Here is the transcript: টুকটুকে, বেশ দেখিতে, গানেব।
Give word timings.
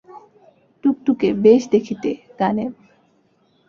টুকটুকে, 0.83 1.29
বেশ 1.43 1.61
দেখিতে, 1.69 2.09
গানেব। 2.39 2.71